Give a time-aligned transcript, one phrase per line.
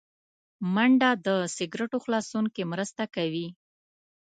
[0.73, 3.47] منډه له سګرټو خلاصون کې مرسته کوي